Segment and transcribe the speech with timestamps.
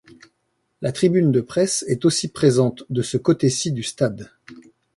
[0.81, 4.31] La tribune de presse est aussi présente de ce côté-ci du stade.